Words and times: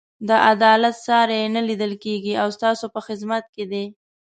د 0.27 0.29
عدالت 0.51 0.95
ساری 1.07 1.37
یې 1.43 1.47
نه 1.55 1.61
لیدل 1.69 1.93
کېږي 2.03 2.33
او 2.41 2.47
ستاسو 2.57 2.85
په 2.93 2.99
خدمت 3.07 3.43
کې 3.53 3.63
دی. 3.71 3.85